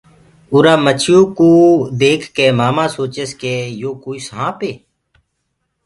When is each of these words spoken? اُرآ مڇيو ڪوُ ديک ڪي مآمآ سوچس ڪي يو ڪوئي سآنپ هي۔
اُرآ 0.53 0.73
مڇيو 0.85 1.19
ڪوُ 1.37 1.49
ديک 1.99 2.21
ڪي 2.35 2.47
مآمآ 2.59 2.85
سوچس 2.97 3.29
ڪي 3.41 3.55
يو 3.81 3.91
ڪوئي 4.03 4.19
سآنپ 4.27 4.59
هي۔ 4.65 4.73